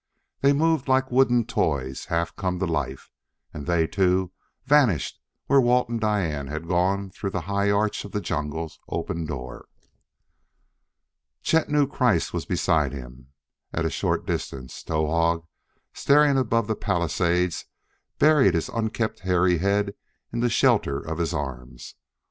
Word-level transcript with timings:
They 0.39 0.51
moved 0.51 0.87
like 0.87 1.11
wooden 1.11 1.45
toys 1.45 2.05
half 2.05 2.35
come 2.35 2.57
to 2.57 2.65
life. 2.65 3.11
And 3.53 3.67
they, 3.67 3.85
too, 3.85 4.31
vanished 4.65 5.19
where 5.45 5.61
Walt 5.61 5.89
and 5.89 6.01
Diane 6.01 6.47
had 6.47 6.67
gone 6.67 7.11
through 7.11 7.29
the 7.29 7.41
high 7.41 7.69
arch 7.69 8.03
of 8.03 8.11
the 8.11 8.19
jungle's 8.19 8.79
open 8.89 9.27
door. 9.27 9.67
Chet 11.43 11.69
knew 11.69 11.85
Kreiss 11.85 12.33
was 12.33 12.47
beside 12.47 12.93
him; 12.93 13.27
at 13.71 13.85
a 13.85 13.91
short 13.91 14.25
distance, 14.25 14.81
Towahg, 14.83 15.45
staring 15.93 16.35
above 16.35 16.65
the 16.65 16.75
palisade, 16.75 17.53
buried 18.17 18.55
his 18.55 18.69
unkempt, 18.69 19.19
hairy 19.19 19.59
head 19.59 19.93
in 20.33 20.39
the 20.39 20.49
shelter 20.49 20.97
of 20.99 21.19
his 21.19 21.31
arms. 21.31 21.93